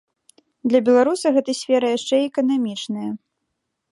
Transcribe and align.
Для 0.71 0.79
беларуса 0.87 1.27
гэта 1.35 1.51
сфера 1.59 1.87
яшчэ 1.97 2.15
і 2.23 2.27
эканамічная. 2.31 3.11